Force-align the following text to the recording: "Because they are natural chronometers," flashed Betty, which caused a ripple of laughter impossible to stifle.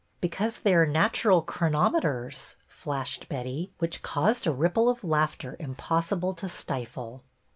"Because 0.19 0.57
they 0.61 0.73
are 0.73 0.87
natural 0.87 1.43
chronometers," 1.43 2.55
flashed 2.67 3.29
Betty, 3.29 3.71
which 3.77 4.01
caused 4.01 4.47
a 4.47 4.51
ripple 4.51 4.89
of 4.89 5.03
laughter 5.03 5.55
impossible 5.59 6.33
to 6.33 6.49
stifle. 6.49 7.21